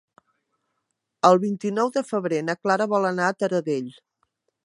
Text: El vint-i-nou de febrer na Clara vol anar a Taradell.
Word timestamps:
El 1.29 1.37
vint-i-nou 1.43 1.91
de 1.99 2.03
febrer 2.13 2.41
na 2.47 2.57
Clara 2.63 2.89
vol 2.97 3.07
anar 3.13 3.27
a 3.35 3.39
Taradell. 3.43 3.93